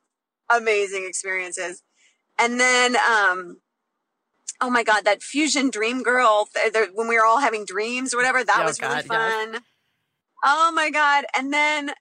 [0.50, 1.84] amazing experiences.
[2.40, 3.58] And then, um,
[4.60, 6.48] oh my God, that Fusion Dream Girl,
[6.94, 9.54] when we were all having dreams or whatever, that oh was really fun.
[9.54, 9.62] Yes.
[10.44, 11.26] Oh my God.
[11.38, 11.92] And then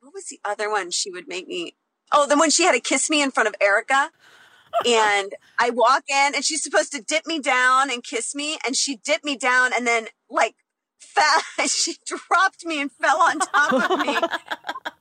[0.00, 1.76] what was the other one she would make me?
[2.12, 4.10] Oh, then when she had to kiss me in front of Erica
[4.86, 8.58] and I walk in and she's supposed to dip me down and kiss me.
[8.66, 10.56] And she dipped me down and then like
[10.98, 14.16] fell, she dropped me and fell on top of me.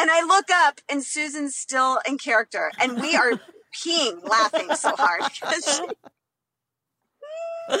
[0.00, 3.32] And I look up and Susan's still in character and we are
[3.74, 5.22] peeing laughing so hard.
[7.72, 7.76] She...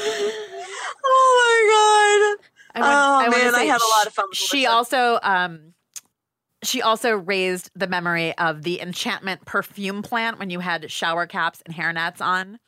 [1.04, 2.46] oh my god.
[2.76, 4.26] I would, oh I man, I had a lot of fun.
[4.32, 5.74] she also um
[6.62, 11.62] she also raised the memory of the enchantment perfume plant when you had shower caps
[11.66, 12.60] and hairnets on.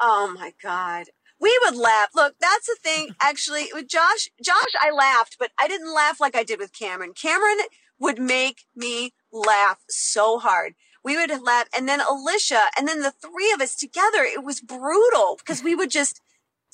[0.00, 1.06] Oh my god.
[1.38, 2.08] We would laugh.
[2.14, 3.14] Look, that's the thing.
[3.22, 7.12] Actually, with Josh, Josh, I laughed, but I didn't laugh like I did with Cameron.
[7.14, 7.58] Cameron
[8.00, 10.74] would make me laugh so hard.
[11.04, 11.68] We would laugh.
[11.76, 15.74] And then Alicia, and then the three of us together, it was brutal because we
[15.74, 16.20] would just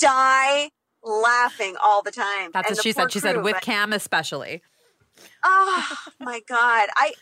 [0.01, 0.71] die
[1.03, 2.51] laughing all the time.
[2.53, 3.13] That's and what she said.
[3.13, 4.63] She crew, said with but, Cam especially.
[5.45, 6.89] Oh my God.
[6.97, 7.13] I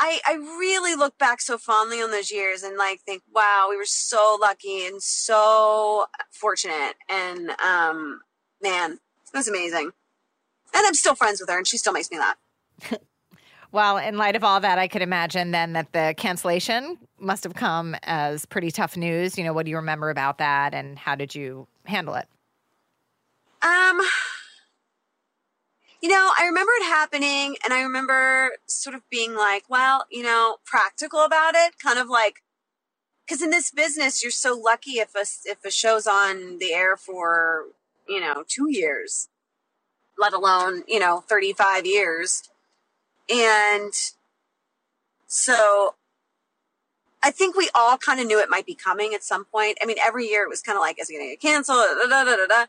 [0.00, 3.76] I I really look back so fondly on those years and like think, wow, we
[3.76, 6.94] were so lucky and so fortunate.
[7.08, 8.20] And um
[8.62, 9.92] man, it was amazing.
[10.74, 12.36] And I'm still friends with her and she still makes me laugh.
[13.70, 17.54] Well, in light of all that, I could imagine then that the cancellation must have
[17.54, 19.36] come as pretty tough news.
[19.36, 22.26] You know, what do you remember about that and how did you handle it?
[23.60, 24.00] Um,
[26.00, 30.22] you know, I remember it happening and I remember sort of being like, well, you
[30.22, 32.36] know, practical about it, kind of like,
[33.26, 36.96] because in this business, you're so lucky if a, if a show's on the air
[36.96, 37.64] for,
[38.08, 39.28] you know, two years,
[40.18, 42.47] let alone, you know, 35 years.
[43.30, 43.92] And
[45.26, 45.94] so
[47.22, 49.78] I think we all kind of knew it might be coming at some point.
[49.82, 51.84] I mean, every year it was kind of like, is it going to get canceled?
[52.08, 52.64] Da, da, da,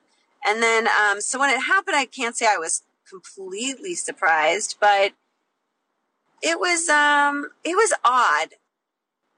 [0.45, 5.13] And then, um, so when it happened, I can't say I was completely surprised, but
[6.41, 8.55] it was, um, it was odd.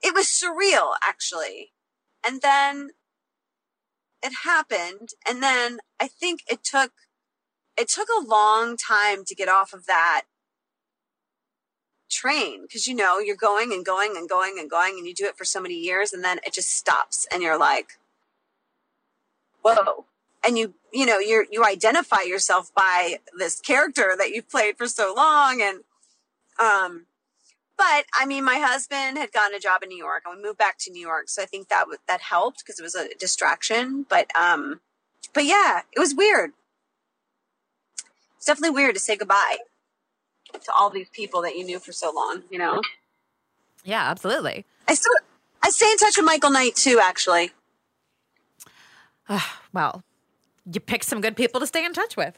[0.02, 1.72] It was surreal, actually.
[2.26, 2.92] And then
[4.24, 5.10] it happened.
[5.28, 6.92] And then I think it took,
[7.78, 10.24] it took a long time to get off of that
[12.12, 15.26] train because you know you're going and going and going and going and you do
[15.26, 17.98] it for so many years and then it just stops and you're like
[19.64, 20.06] whoa.
[20.46, 24.88] And you you know you you identify yourself by this character that you've played for
[24.88, 25.80] so long and
[26.60, 27.06] um
[27.78, 30.58] but I mean my husband had gotten a job in New York and we moved
[30.58, 33.10] back to New York so I think that w- that helped because it was a
[33.20, 34.82] distraction but um
[35.34, 36.52] but yeah it was weird.
[38.38, 39.58] It's definitely weird to say goodbye
[40.60, 42.82] to all these people that you knew for so long, you know?
[43.84, 44.66] Yeah, absolutely.
[44.88, 45.14] I still
[45.64, 47.52] I stay in touch with Michael Knight too, actually.
[49.74, 50.04] well,
[50.72, 52.38] you pick some good people to stay in touch with.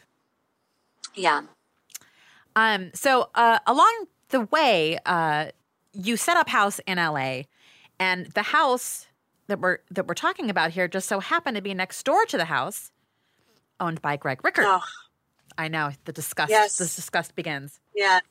[1.16, 1.42] Yeah.
[2.56, 5.48] Um, so uh, along the way, uh,
[5.94, 7.44] you set up house in LA,
[8.00, 9.08] and the house
[9.48, 12.38] that we're that we're talking about here just so happened to be next door to
[12.38, 12.92] the house
[13.80, 14.64] owned by Greg Rikaart.
[14.66, 14.82] Oh,
[15.58, 16.50] I know the disgust.
[16.50, 16.78] Yes.
[16.78, 17.80] The disgust begins.
[17.96, 18.22] yes.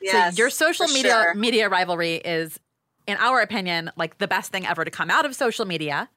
[0.00, 0.36] Yes.
[0.36, 1.34] so your social for media sure.
[1.34, 2.60] media rivalry is,
[3.06, 6.10] in our opinion, like the best thing ever to come out of social media.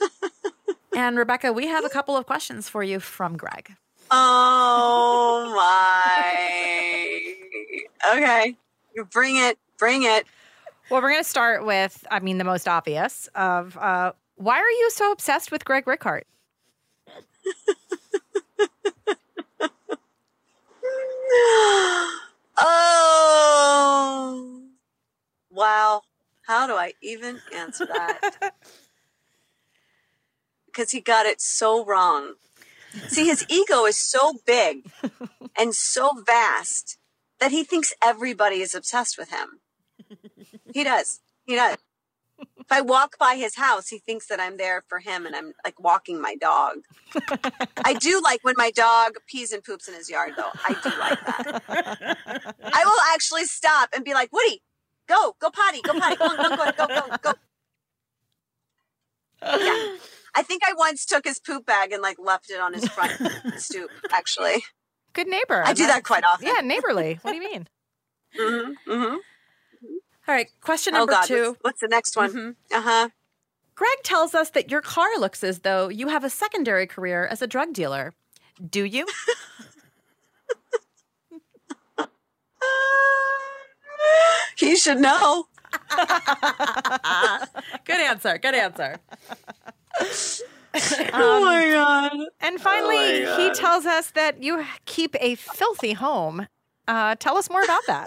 [0.96, 3.72] and Rebecca, we have a couple of questions for you from Greg.
[4.10, 5.52] Oh
[8.10, 8.16] my.
[8.16, 8.56] Okay.
[8.94, 9.58] You bring it.
[9.78, 10.26] Bring it.
[10.90, 14.70] Well, we're going to start with, I mean, the most obvious of uh, why are
[14.70, 16.22] you so obsessed with Greg Rikaart?
[22.58, 24.62] Oh.
[25.50, 26.02] Wow.
[26.46, 28.54] How do I even answer that?
[30.66, 32.34] Because he got it so wrong.
[33.08, 34.90] See, his ego is so big
[35.58, 36.98] and so vast
[37.40, 39.60] that he thinks everybody is obsessed with him.
[40.74, 41.20] He does.
[41.46, 41.78] He does.
[42.68, 45.52] If I walk by his house, he thinks that I'm there for him and I'm
[45.64, 46.78] like walking my dog.
[47.84, 50.50] I do like when my dog pees and poops in his yard, though.
[50.52, 52.54] I do like that.
[52.64, 54.62] I will actually stop and be like, Woody,
[55.08, 57.32] go, go potty, go potty, go, go, go, go, go, go.
[59.42, 59.96] Yeah.
[60.34, 63.12] I think I once took his poop bag and like left it on his front
[63.58, 64.64] stoop, actually.
[65.12, 65.62] Good neighbor.
[65.64, 66.48] I do that quite often.
[66.48, 67.20] Yeah, neighborly.
[67.22, 67.68] What do you mean?
[68.36, 69.16] Mm-hmm, mm-hmm.
[70.28, 71.26] All right, question Oh, number God.
[71.26, 71.48] two.
[71.50, 72.32] What's, what's the next one?
[72.32, 72.56] Mhm.
[72.72, 73.08] Uh huh.
[73.74, 77.42] Greg tells us that your car looks as though you have a secondary career as
[77.42, 78.14] a drug dealer.
[78.70, 79.06] Do you?
[84.56, 85.46] He should know.
[87.84, 88.38] good answer.
[88.38, 88.96] Good answer.
[91.12, 92.12] oh my God.
[92.40, 96.46] And finally, Oh my he tells us that you keep a filthy home.
[96.88, 98.06] Uh, tell us more about that.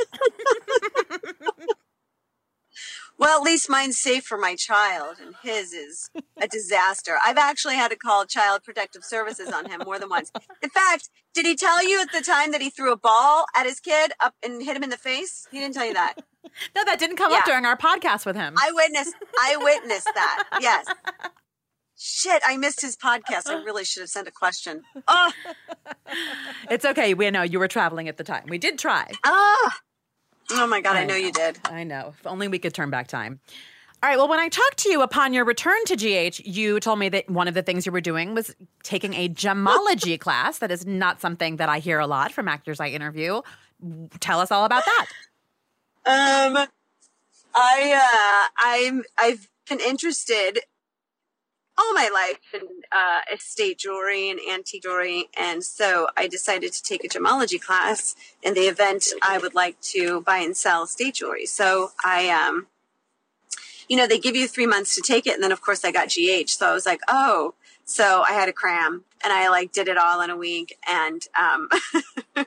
[3.19, 6.09] Well, at least mine's safe for my child, and his is
[6.41, 7.17] a disaster.
[7.23, 10.31] I've actually had to call Child Protective Services on him more than once.
[10.63, 13.65] In fact, did he tell you at the time that he threw a ball at
[13.65, 15.45] his kid up and hit him in the face?
[15.51, 16.15] He didn't tell you that.
[16.75, 18.55] No, that didn't come up during our podcast with him.
[18.57, 19.13] I witnessed.
[19.39, 20.43] I witnessed that.
[20.59, 20.87] Yes.
[21.95, 23.47] Shit, I missed his podcast.
[23.47, 24.81] I really should have sent a question.
[25.07, 25.31] Oh,
[26.71, 27.13] it's okay.
[27.13, 28.45] We know you were traveling at the time.
[28.47, 29.11] We did try.
[29.25, 29.77] ah.
[30.51, 31.59] Oh my God, I know you did.
[31.65, 32.13] I know.
[32.19, 33.39] If only we could turn back time.
[34.01, 34.17] All right.
[34.17, 37.29] Well, when I talked to you upon your return to GH, you told me that
[37.29, 40.59] one of the things you were doing was taking a gemology class.
[40.59, 43.41] That is not something that I hear a lot from actors I interview.
[44.21, 45.05] Tell us all about that.
[46.05, 46.67] Um,
[47.53, 50.59] I uh, I'm I've been interested
[51.79, 56.83] all my life in uh, estate jewelry and antique jewelry, and so I decided to
[56.83, 61.15] take a gemology class in the event I would like to buy and sell estate
[61.15, 61.45] jewelry.
[61.45, 62.67] So I um,
[63.87, 65.91] you know, they give you three months to take it, and then of course I
[65.91, 69.71] got GH, so I was like, oh, so I had to cram, and I like
[69.71, 71.69] did it all in a week, and um,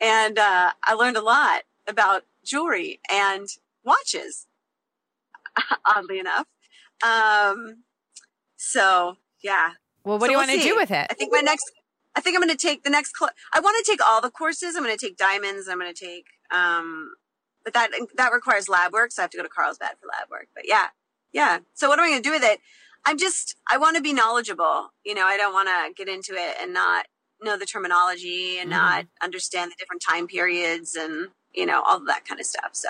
[0.00, 3.46] and uh, I learned a lot about jewelry and
[3.84, 4.46] watches.
[5.84, 6.46] Oddly enough,
[7.04, 7.84] um,
[8.64, 9.72] so yeah.
[10.04, 11.06] Well, what So do you we'll want to do with it?
[11.10, 11.70] I think my next
[12.16, 13.16] I think I'm going to take the next.
[13.16, 14.76] Cl- I want to take all the courses.
[14.76, 15.68] I'm going to take diamonds.
[15.68, 16.26] I'm going to take.
[16.54, 17.14] Um,
[17.64, 20.30] but that that requires lab work, so I have to go to Carlsbad for lab
[20.30, 20.48] work.
[20.54, 20.88] But yeah,
[21.32, 21.58] yeah.
[21.74, 22.60] So what am I going to do with it?
[23.04, 23.56] I'm just.
[23.70, 24.90] I want to be knowledgeable.
[25.04, 27.06] You know, I don't want to get into it and not
[27.42, 28.78] know the terminology and mm-hmm.
[28.78, 32.70] not understand the different time periods and you know all of that kind of stuff.
[32.72, 32.88] So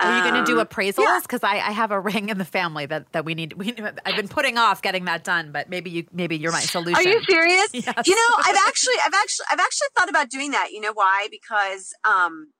[0.00, 1.22] are you going to do um, appraisals?
[1.22, 1.50] Because yeah.
[1.50, 3.52] I, I, have a ring in the family that, that we need.
[3.54, 6.96] We, I've been putting off getting that done, but maybe you maybe you're my solution.
[6.96, 7.68] Are you serious?
[7.72, 7.86] Yes.
[8.06, 10.70] You know, I've actually I've actually I've actually thought about doing that.
[10.72, 11.28] You know why?
[11.30, 12.52] Because um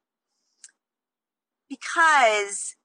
[1.68, 2.76] because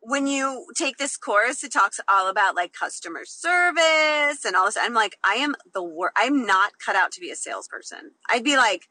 [0.00, 4.76] when you take this course, it talks all about like customer service and all this.
[4.80, 6.14] I'm like, I am the worst.
[6.16, 8.12] I'm not cut out to be a salesperson.
[8.28, 8.88] I'd be like,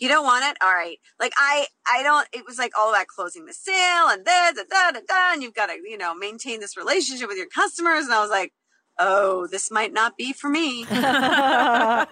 [0.00, 0.56] you don't want it?
[0.62, 0.98] All right.
[1.20, 4.62] Like I, I don't, it was like all about closing the sale and da, da,
[4.68, 8.06] da, da, da, and you've got to, you know, maintain this relationship with your customers.
[8.06, 8.52] And I was like,
[8.98, 10.80] oh, this might not be for me.
[10.90, 12.06] yeah,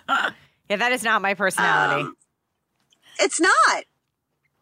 [0.69, 2.03] that is not my personality.
[2.03, 2.17] Um,
[3.19, 3.85] it's not.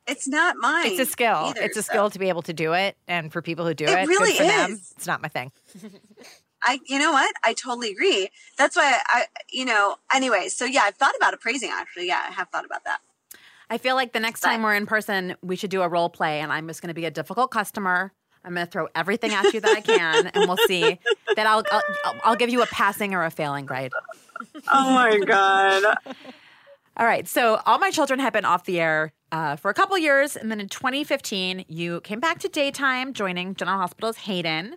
[0.07, 0.87] It's not mine.
[0.87, 1.35] It's a skill.
[1.35, 1.91] Either, it's a so.
[1.91, 4.33] skill to be able to do it, and for people who do it, it really
[4.33, 4.39] is.
[4.39, 4.73] Them.
[4.97, 5.51] It's not my thing.
[6.63, 7.35] I, you know what?
[7.45, 8.29] I totally agree.
[8.57, 10.49] That's why I, you know, anyway.
[10.49, 11.71] So yeah, I've thought about appraising.
[11.73, 13.01] Actually, yeah, I have thought about that.
[13.69, 16.41] I feel like the next time we're in person, we should do a role play,
[16.41, 18.13] and I'm just going to be a difficult customer.
[18.45, 21.01] I'm going to throw everything at you that I can, and we'll see.
[21.35, 23.93] That I'll, I'll I'll give you a passing or a failing grade.
[24.73, 25.83] Oh my god!
[26.97, 29.99] All right, so all my children have been off the air uh, for a couple
[29.99, 34.77] years, and then in 2015, you came back to daytime, joining General Hospital's Hayden,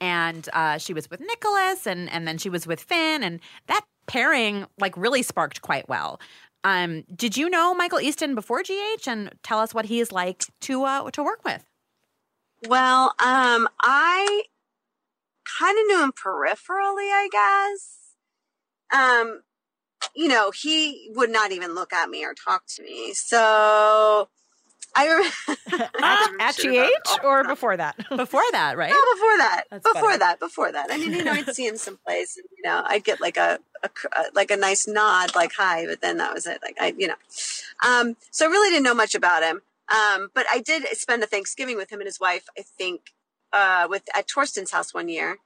[0.00, 3.84] and uh, she was with Nicholas, and and then she was with Finn, and that
[4.06, 6.20] pairing like really sparked quite well.
[6.64, 10.84] Um, did you know Michael Easton before GH, and tell us what he's like to
[10.84, 11.64] uh, to work with?
[12.66, 14.42] Well, um, I
[15.58, 17.98] kind of knew him peripherally, I guess.
[18.92, 19.42] Um,
[20.14, 23.12] you know, he would not even look at me or talk to me.
[23.14, 24.28] So
[24.98, 27.96] I remember at, at GH or before that.
[28.16, 28.90] before that, right?
[28.90, 29.64] No, before that.
[29.70, 30.40] That's before that.
[30.40, 30.88] Before that.
[30.90, 33.60] I mean, you know, I'd see him someplace, and you know, I'd get like a,
[33.84, 33.90] a,
[34.34, 36.58] like a nice nod, like hi, but then that was it.
[36.62, 37.14] Like I, you know,
[37.86, 39.62] um, so I really didn't know much about him.
[39.88, 42.46] Um, but I did spend a Thanksgiving with him and his wife.
[42.58, 43.12] I think
[43.52, 45.38] uh, with at Thorsten's house one year,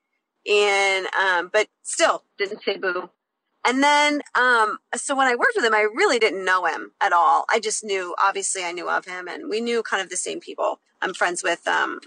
[0.51, 3.11] and um, but still didn't say boo.
[3.65, 7.13] And then, um, so when I worked with him, I really didn't know him at
[7.13, 7.45] all.
[7.49, 10.41] I just knew, obviously, I knew of him, and we knew kind of the same
[10.41, 10.81] people.
[11.01, 12.01] I'm friends with um,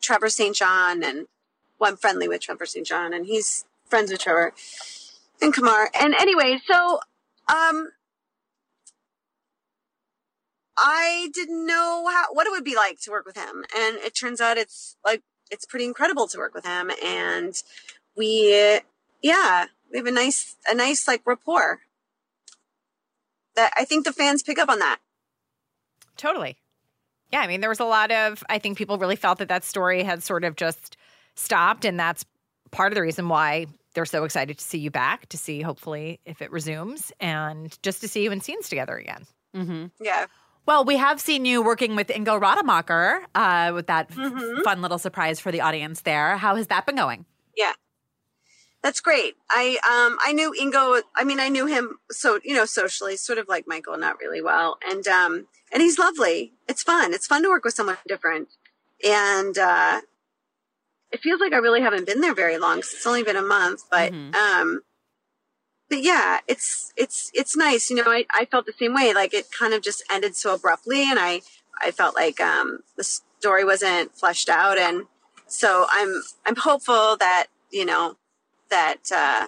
[0.00, 0.56] Trevor St.
[0.56, 1.26] John, and
[1.78, 2.86] well, I'm friendly with Trevor St.
[2.86, 4.54] John, and he's friends with Trevor
[5.42, 5.90] and Kamar.
[5.98, 7.00] And anyway, so
[7.48, 7.90] um,
[10.78, 14.14] I didn't know how what it would be like to work with him, and it
[14.14, 17.62] turns out it's like it's pretty incredible to work with him, and
[18.16, 18.80] we,
[19.22, 21.80] yeah we have a nice a nice like rapport
[23.56, 24.98] that I think the fans pick up on that.
[26.16, 26.56] Totally.
[27.32, 29.64] Yeah, I mean there was a lot of I think people really felt that that
[29.64, 30.96] story had sort of just
[31.34, 32.24] stopped and that's
[32.70, 36.20] part of the reason why they're so excited to see you back to see hopefully
[36.24, 39.26] if it resumes and just to see you in scenes together again.
[39.54, 39.86] Mm-hmm.
[40.00, 40.26] Yeah.
[40.66, 44.58] Well, we have seen you working with Ingo Rademacher uh, with that mm-hmm.
[44.58, 46.36] f- fun little surprise for the audience there.
[46.36, 47.24] How has that been going?
[47.56, 47.72] Yeah,
[48.82, 49.34] that's great.
[49.50, 51.02] I um I knew Ingo.
[51.14, 54.42] I mean, I knew him so you know socially, sort of like Michael, not really
[54.42, 56.52] well, and um and he's lovely.
[56.68, 57.12] It's fun.
[57.12, 58.48] It's fun to work with someone different,
[59.06, 60.00] and uh,
[61.10, 62.76] it feels like I really haven't been there very long.
[62.76, 64.34] Cause it's only been a month, but mm-hmm.
[64.34, 64.82] um,
[65.88, 67.90] but yeah, it's it's it's nice.
[67.90, 69.12] You know, I I felt the same way.
[69.14, 71.42] Like it kind of just ended so abruptly, and I
[71.80, 75.04] I felt like um the story wasn't fleshed out, and
[75.46, 78.16] so I'm I'm hopeful that you know
[78.70, 79.46] that uh,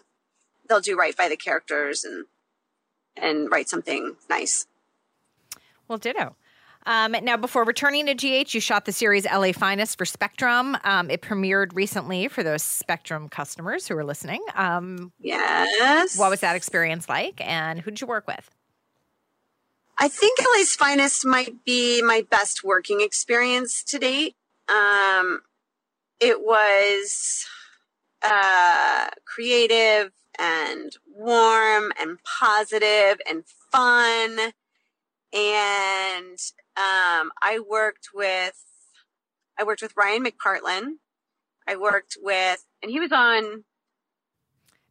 [0.68, 2.26] they'll do right by the characters and
[3.16, 4.66] and write something nice.
[5.88, 6.37] Well, ditto.
[6.85, 10.76] Um, now, before returning to GH, you shot the series LA Finest for Spectrum.
[10.82, 14.42] Um, it premiered recently for those Spectrum customers who are listening.
[14.56, 16.18] Um, yes.
[16.18, 18.50] What was that experience like, and who did you work with?
[19.98, 24.35] I think LA's Finest might be my best working experience to date.
[24.68, 25.42] Um,
[26.18, 27.46] it was
[28.23, 34.38] uh, creative and warm and positive and fun.
[35.33, 36.38] And
[36.77, 38.62] um, I worked with
[39.58, 40.94] I worked with Ryan McPartlin.
[41.68, 43.64] I worked with, and he was on.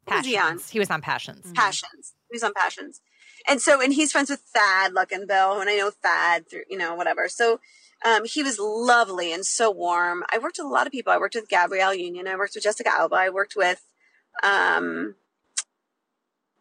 [0.08, 0.26] Passions.
[0.26, 0.60] Was he, on?
[0.72, 1.52] he was on Passions.
[1.54, 2.14] Passions.
[2.30, 3.02] He was on Passions,
[3.48, 6.96] and so and he's friends with Thad Luckinbill, and I know Thad through you know
[6.96, 7.28] whatever.
[7.28, 7.60] So
[8.06, 10.24] um, he was lovely and so warm.
[10.32, 11.14] I worked with a lot of people.
[11.14, 12.28] I worked with Gabrielle Union.
[12.28, 13.16] I worked with Jessica Alba.
[13.16, 13.86] I worked with,
[14.44, 15.16] um,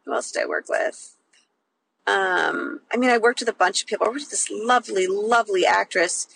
[0.04, 1.16] who else did I work with?
[2.06, 4.06] Um, I mean, I worked with a bunch of people.
[4.06, 6.26] I worked with this lovely, lovely actress.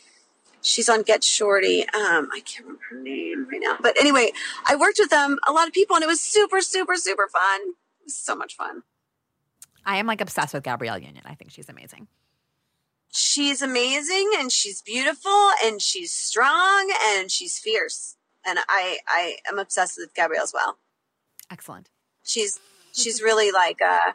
[0.62, 1.82] She's on Get Shorty.
[1.82, 3.76] Um, I can't remember her name right now.
[3.80, 4.32] But anyway,
[4.66, 7.60] I worked with them, a lot of people, and it was super, super, super fun.
[8.00, 8.82] It was so much fun.
[9.84, 11.22] I am like obsessed with Gabrielle Union.
[11.26, 12.06] I think she's amazing.
[13.16, 18.16] She's amazing and she's beautiful and she's strong and she's fierce.
[18.44, 20.78] And I, I am obsessed with Gabrielle as well.
[21.48, 21.90] Excellent.
[22.24, 22.58] She's,
[22.92, 24.14] she's really like, uh,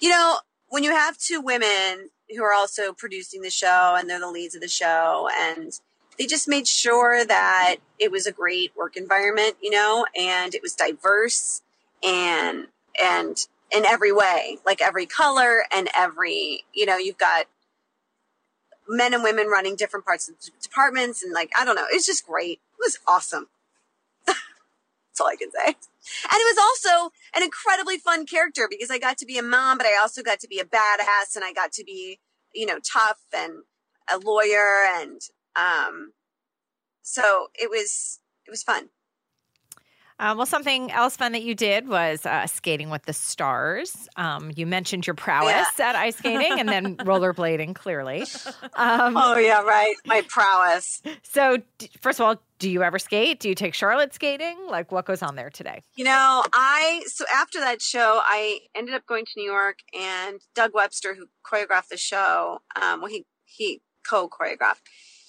[0.00, 4.20] you know, when you have two women who are also producing the show and they're
[4.20, 5.80] the leads of the show and
[6.16, 10.62] they just made sure that it was a great work environment, you know, and it
[10.62, 11.60] was diverse
[12.04, 12.68] and,
[13.02, 17.46] and in every way, like every color and every, you know, you've got
[18.92, 22.26] men and women running different parts of departments and like, I don't know, it's just
[22.26, 22.60] great.
[22.78, 23.48] It was awesome.
[24.26, 25.66] That's all I can say.
[25.66, 29.78] And it was also an incredibly fun character because I got to be a mom,
[29.78, 32.18] but I also got to be a badass and I got to be,
[32.52, 33.62] you know, tough and
[34.12, 34.84] a lawyer.
[34.94, 35.20] And,
[35.56, 36.12] um,
[37.02, 38.90] so it was, it was fun.
[40.22, 44.08] Um, well, something else fun that you did was uh, skating with the stars.
[44.14, 45.88] Um, you mentioned your prowess yeah.
[45.88, 48.22] at ice skating and then rollerblading, clearly.
[48.76, 49.96] Um, oh, yeah, right.
[50.06, 51.02] My prowess.
[51.24, 53.40] So, d- first of all, do you ever skate?
[53.40, 54.56] Do you take Charlotte skating?
[54.68, 55.82] Like, what goes on there today?
[55.96, 60.40] You know, I, so after that show, I ended up going to New York and
[60.54, 64.82] Doug Webster, who choreographed the show, um, well, he, he co choreographed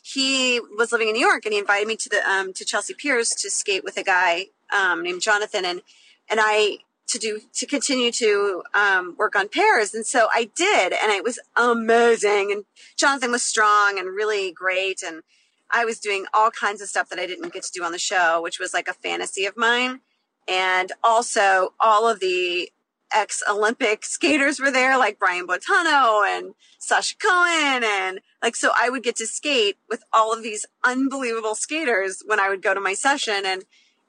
[0.05, 2.93] he was living in New York and he invited me to the um, to Chelsea
[2.93, 5.81] Piers to skate with a guy um, named Jonathan, and
[6.29, 10.93] and I to do to continue to um, work on pairs, and so I did,
[10.93, 12.51] and it was amazing.
[12.51, 12.65] And
[12.97, 15.23] Jonathan was strong and really great, and
[15.71, 17.99] I was doing all kinds of stuff that I didn't get to do on the
[17.99, 20.01] show, which was like a fantasy of mine,
[20.47, 22.71] and also all of the
[23.13, 27.83] ex Olympic skaters were there, like Brian Boitano and Sasha Cohen.
[27.83, 32.39] And like, so I would get to skate with all of these unbelievable skaters when
[32.39, 33.43] I would go to my session.
[33.45, 33.63] And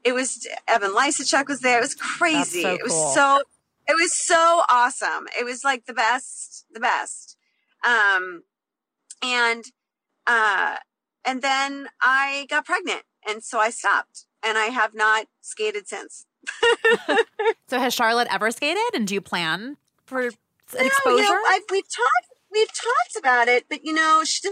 [0.04, 1.78] it was Evan Lysacek was there.
[1.78, 2.62] It was crazy.
[2.62, 3.12] So it was cool.
[3.12, 3.42] so
[3.86, 5.26] it was so awesome.
[5.38, 7.36] It was like the best, the best.
[7.86, 8.42] Um,
[9.22, 9.64] and
[10.26, 10.76] uh,
[11.24, 16.26] and then I got pregnant, and so I stopped, and I have not skated since.
[17.68, 20.30] so has Charlotte ever skated, and do you plan for an
[20.74, 21.22] no, exposure?
[21.22, 24.48] You know, I've, we've talked, we've talked about it, but you know, she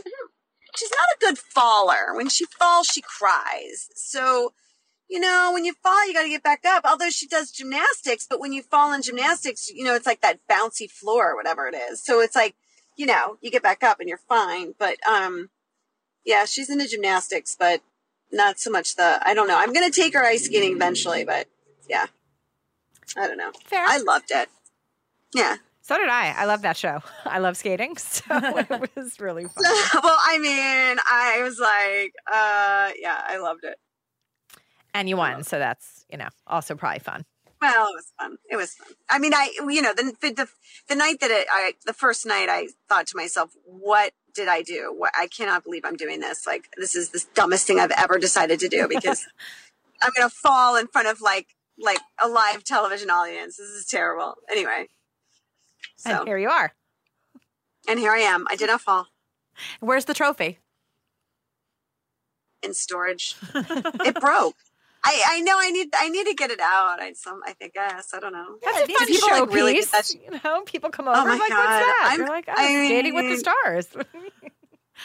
[0.76, 2.14] she's not a good faller.
[2.14, 3.88] When she falls, she cries.
[3.94, 4.52] So
[5.12, 6.86] you know, when you fall, you got to get back up.
[6.86, 10.40] Although she does gymnastics, but when you fall in gymnastics, you know, it's like that
[10.50, 12.02] bouncy floor or whatever it is.
[12.02, 12.54] So it's like,
[12.96, 14.72] you know, you get back up and you're fine.
[14.78, 15.50] But, um,
[16.24, 17.82] yeah, she's into gymnastics, but
[18.32, 19.58] not so much the, I don't know.
[19.58, 21.46] I'm going to take her ice skating eventually, but
[21.90, 22.06] yeah,
[23.14, 23.52] I don't know.
[23.66, 23.84] Fair.
[23.86, 24.48] I loved it.
[25.34, 25.56] Yeah.
[25.82, 26.30] So did I.
[26.30, 27.02] I love that show.
[27.26, 29.62] I love skating, so it was really fun.
[30.02, 33.76] well, I mean, I was like, uh, yeah, I loved it
[34.94, 35.42] and you won.
[35.42, 37.24] So that's you know also probably fun.
[37.60, 38.36] Well, it was fun.
[38.50, 38.88] It was fun.
[39.08, 40.48] I mean, I you know the the
[40.88, 44.62] the night that it, I the first night I thought to myself, what did I
[44.62, 44.92] do?
[44.96, 46.46] What I cannot believe I'm doing this.
[46.46, 49.26] Like this is the dumbest thing I've ever decided to do because
[50.02, 53.56] I'm gonna fall in front of like like a live television audience.
[53.56, 54.36] This is terrible.
[54.50, 54.88] Anyway,
[55.96, 56.72] so and here you are.
[57.88, 58.46] And here I am.
[58.50, 59.06] I did not fall.
[59.80, 60.58] Where's the trophy?
[62.62, 63.36] In storage.
[63.54, 64.54] it broke.
[65.04, 67.00] I, I know I need I need to get it out.
[67.00, 68.56] I some I think guess I don't know.
[68.62, 69.40] That's yeah, a fun people showpiece.
[69.40, 71.20] Like really that, you know, people come oh over.
[71.20, 71.58] Oh my like, God.
[71.58, 72.08] What's that?
[72.12, 73.88] I'm, You're like, oh, I skating with the stars.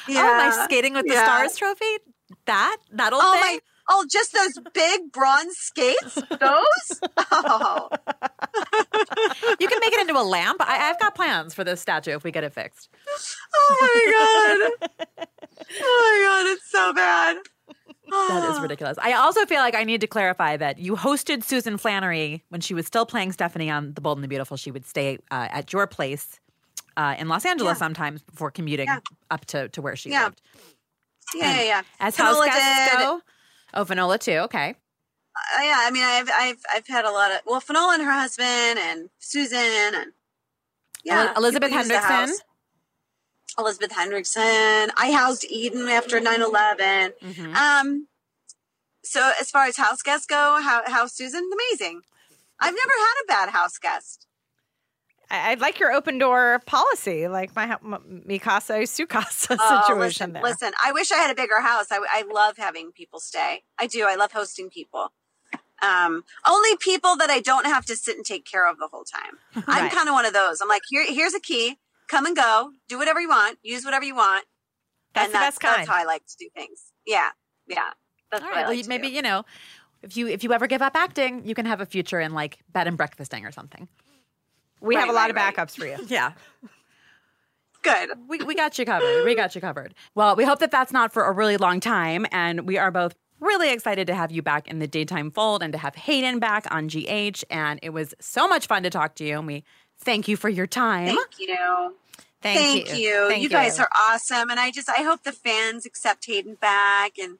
[0.07, 1.23] yeah, oh, my skating with the yeah.
[1.23, 1.97] stars trophy.
[2.45, 3.55] That that old oh, thing.
[3.55, 6.15] My, oh, just those big bronze skates.
[6.15, 7.01] Those.
[7.31, 7.89] oh.
[9.59, 10.57] you can make it into a lamp.
[10.59, 12.89] I, have got plans for this statue if we get it fixed.
[13.55, 15.27] Oh my god.
[15.69, 17.37] Oh my god, it's so bad
[18.09, 18.97] that is ridiculous.
[19.01, 22.73] I also feel like I need to clarify that you hosted Susan Flannery when she
[22.73, 24.57] was still playing Stephanie on The Bold and the Beautiful.
[24.57, 26.39] She would stay uh, at your place
[26.95, 27.79] uh, in Los Angeles yeah.
[27.79, 28.99] sometimes before commuting yeah.
[29.29, 30.25] up to, to where she yeah.
[30.25, 30.41] lived.
[31.35, 31.81] Yeah, yeah, yeah.
[31.99, 33.21] As house guests go,
[33.73, 34.37] oh, Finola too.
[34.45, 34.69] Okay.
[34.69, 38.11] Uh, yeah, I mean, I've I've I've had a lot of well, Finola and her
[38.11, 39.59] husband and Susan
[39.93, 40.13] and
[41.03, 42.31] yeah, Elizabeth Hendrickson.
[43.57, 44.89] Elizabeth Hendrickson.
[44.97, 47.13] I housed Eden after 9 11.
[47.21, 47.55] Mm-hmm.
[47.55, 48.07] Um,
[49.03, 52.01] so, as far as house guests go, how, how Susan, amazing.
[52.59, 54.27] I've never had a bad house guest.
[55.29, 60.33] I, I like your open door policy, like my, my Mikasa Sukasa oh, situation listen,
[60.33, 60.43] there.
[60.43, 61.87] Listen, I wish I had a bigger house.
[61.91, 63.63] I, I love having people stay.
[63.77, 64.05] I do.
[64.07, 65.11] I love hosting people.
[65.81, 69.03] Um, only people that I don't have to sit and take care of the whole
[69.03, 69.63] time.
[69.67, 70.59] I'm kind of one of those.
[70.59, 71.77] I'm like, here, here's a key.
[72.07, 72.71] Come and go.
[72.87, 73.59] Do whatever you want.
[73.63, 74.45] Use whatever you want.
[75.13, 75.77] That's and the that's, best kind.
[75.79, 76.91] That's how I like to do things.
[77.05, 77.29] Yeah,
[77.67, 77.89] yeah.
[78.31, 78.61] That's All right.
[78.61, 79.13] Well, like you- maybe do.
[79.13, 79.43] you know,
[80.03, 82.59] if you if you ever give up acting, you can have a future in like
[82.71, 83.87] bed and breakfasting or something.
[84.79, 85.55] We have a lot right, of right.
[85.55, 85.97] backups for you.
[86.07, 86.33] Yeah.
[87.83, 88.09] Good.
[88.27, 89.23] we, we got you covered.
[89.23, 89.93] We got you covered.
[90.13, 92.25] Well, we hope that that's not for a really long time.
[92.31, 95.71] And we are both really excited to have you back in the daytime fold and
[95.71, 97.43] to have Hayden back on GH.
[97.49, 99.37] And it was so much fun to talk to you.
[99.37, 99.63] And we
[99.99, 101.07] thank you for your time.
[101.07, 101.95] Thank you.
[102.41, 103.27] Thank, Thank, you.
[103.29, 107.17] Thank you guys are awesome, and I just I hope the fans accept Hayden back,
[107.17, 107.39] and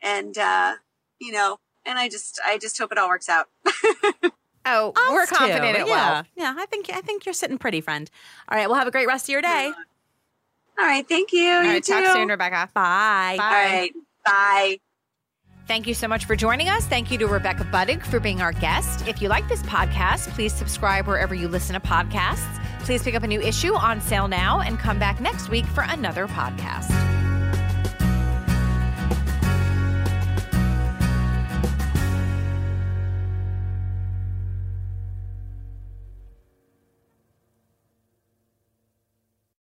[0.00, 0.74] and uh,
[1.18, 3.48] you know, and I just I just hope it all works out.
[4.68, 5.34] Oh, Us we're too.
[5.36, 6.22] confident it yeah.
[6.22, 6.26] will.
[6.34, 8.10] Yeah, I think I think you're sitting pretty, friend.
[8.48, 9.72] All right, well, have a great rest of your day.
[10.76, 11.52] all right, thank you.
[11.52, 12.68] All you right, talk soon, Rebecca.
[12.74, 13.36] Bye.
[13.38, 13.44] Bye.
[13.44, 13.92] All right,
[14.24, 14.78] bye.
[15.66, 16.86] Thank you so much for joining us.
[16.86, 19.08] Thank you to Rebecca Budig for being our guest.
[19.08, 22.62] If you like this podcast, please subscribe wherever you listen to podcasts.
[22.84, 25.84] Please pick up a new issue on sale now and come back next week for
[25.88, 27.25] another podcast.